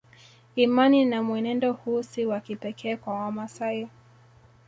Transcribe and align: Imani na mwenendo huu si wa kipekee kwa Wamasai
Imani 0.55 1.05
na 1.05 1.23
mwenendo 1.23 1.73
huu 1.73 2.03
si 2.03 2.25
wa 2.25 2.39
kipekee 2.39 2.95
kwa 2.95 3.13
Wamasai 3.13 3.87